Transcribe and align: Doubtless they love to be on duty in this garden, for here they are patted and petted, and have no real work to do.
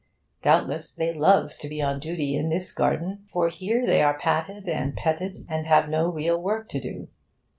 Doubtless 0.41 0.95
they 0.95 1.13
love 1.13 1.51
to 1.59 1.69
be 1.69 1.79
on 1.79 1.99
duty 1.99 2.35
in 2.35 2.49
this 2.49 2.73
garden, 2.73 3.27
for 3.31 3.49
here 3.49 3.85
they 3.85 4.01
are 4.01 4.17
patted 4.17 4.67
and 4.67 4.95
petted, 4.95 5.45
and 5.47 5.67
have 5.67 5.89
no 5.89 6.09
real 6.09 6.41
work 6.41 6.69
to 6.69 6.79
do. 6.81 7.07